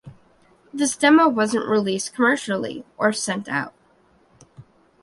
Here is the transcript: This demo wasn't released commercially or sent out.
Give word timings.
This 0.73 0.97
demo 0.97 1.29
wasn't 1.29 1.67
released 1.69 2.15
commercially 2.15 2.83
or 2.97 3.13
sent 3.13 3.47
out. 3.47 3.75